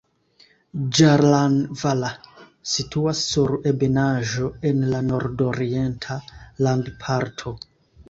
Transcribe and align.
Ĝaranvala 0.99 2.09
situas 2.73 3.21
sur 3.27 3.55
ebenaĵo 3.75 4.51
en 4.73 4.83
la 4.97 5.05
nordorienta 5.13 6.23
landparto. 6.67 7.59